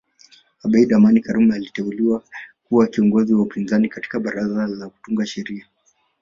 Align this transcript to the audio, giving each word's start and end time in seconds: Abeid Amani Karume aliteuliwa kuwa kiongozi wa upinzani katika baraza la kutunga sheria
Abeid 0.63 0.91
Amani 0.93 1.19
Karume 1.21 1.55
aliteuliwa 1.55 2.23
kuwa 2.63 2.87
kiongozi 2.87 3.33
wa 3.33 3.41
upinzani 3.41 3.89
katika 3.89 4.19
baraza 4.19 4.67
la 4.67 4.89
kutunga 4.89 5.25
sheria 5.25 5.65